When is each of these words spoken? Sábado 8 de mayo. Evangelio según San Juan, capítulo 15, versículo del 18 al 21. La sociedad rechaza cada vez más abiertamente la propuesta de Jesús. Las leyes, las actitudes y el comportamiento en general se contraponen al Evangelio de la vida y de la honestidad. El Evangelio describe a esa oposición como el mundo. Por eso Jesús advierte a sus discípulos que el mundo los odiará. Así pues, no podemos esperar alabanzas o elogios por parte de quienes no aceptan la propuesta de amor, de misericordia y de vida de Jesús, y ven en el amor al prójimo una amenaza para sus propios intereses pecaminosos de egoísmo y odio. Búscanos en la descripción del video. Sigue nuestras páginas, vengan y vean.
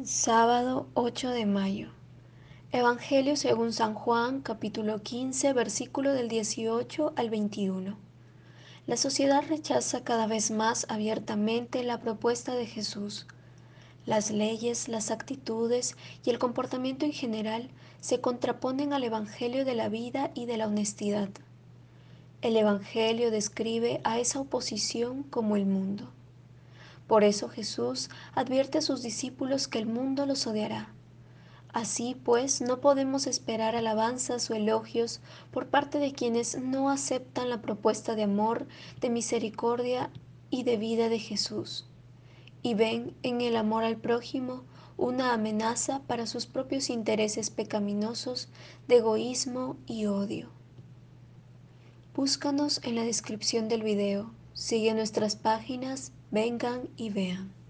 Sábado 0.00 0.88
8 0.94 1.32
de 1.32 1.44
mayo. 1.44 1.90
Evangelio 2.72 3.36
según 3.36 3.74
San 3.74 3.92
Juan, 3.92 4.40
capítulo 4.40 5.02
15, 5.02 5.52
versículo 5.52 6.14
del 6.14 6.28
18 6.30 7.12
al 7.14 7.28
21. 7.28 7.98
La 8.86 8.96
sociedad 8.96 9.44
rechaza 9.46 10.02
cada 10.02 10.26
vez 10.26 10.50
más 10.50 10.86
abiertamente 10.88 11.84
la 11.84 12.00
propuesta 12.00 12.54
de 12.54 12.64
Jesús. 12.64 13.26
Las 14.06 14.30
leyes, 14.30 14.88
las 14.88 15.10
actitudes 15.10 15.94
y 16.24 16.30
el 16.30 16.38
comportamiento 16.38 17.04
en 17.04 17.12
general 17.12 17.68
se 18.00 18.18
contraponen 18.18 18.94
al 18.94 19.04
Evangelio 19.04 19.66
de 19.66 19.74
la 19.74 19.90
vida 19.90 20.30
y 20.34 20.46
de 20.46 20.56
la 20.56 20.68
honestidad. 20.68 21.28
El 22.40 22.56
Evangelio 22.56 23.30
describe 23.30 24.00
a 24.04 24.18
esa 24.18 24.40
oposición 24.40 25.22
como 25.22 25.54
el 25.54 25.66
mundo. 25.66 26.08
Por 27.12 27.24
eso 27.24 27.50
Jesús 27.50 28.08
advierte 28.34 28.78
a 28.78 28.80
sus 28.80 29.02
discípulos 29.02 29.68
que 29.68 29.78
el 29.78 29.84
mundo 29.84 30.24
los 30.24 30.46
odiará. 30.46 30.94
Así 31.70 32.16
pues, 32.24 32.62
no 32.62 32.80
podemos 32.80 33.26
esperar 33.26 33.76
alabanzas 33.76 34.50
o 34.50 34.54
elogios 34.54 35.20
por 35.50 35.66
parte 35.66 35.98
de 35.98 36.12
quienes 36.12 36.58
no 36.58 36.88
aceptan 36.88 37.50
la 37.50 37.60
propuesta 37.60 38.14
de 38.14 38.22
amor, 38.22 38.66
de 39.02 39.10
misericordia 39.10 40.10
y 40.48 40.62
de 40.62 40.78
vida 40.78 41.10
de 41.10 41.18
Jesús, 41.18 41.86
y 42.62 42.72
ven 42.72 43.14
en 43.22 43.42
el 43.42 43.56
amor 43.56 43.84
al 43.84 43.98
prójimo 43.98 44.64
una 44.96 45.34
amenaza 45.34 46.00
para 46.06 46.26
sus 46.26 46.46
propios 46.46 46.88
intereses 46.88 47.50
pecaminosos 47.50 48.48
de 48.88 48.96
egoísmo 48.96 49.76
y 49.86 50.06
odio. 50.06 50.48
Búscanos 52.14 52.80
en 52.82 52.94
la 52.94 53.02
descripción 53.02 53.68
del 53.68 53.82
video. 53.82 54.30
Sigue 54.54 54.92
nuestras 54.94 55.36
páginas, 55.36 56.12
vengan 56.30 56.88
y 56.96 57.10
vean. 57.10 57.61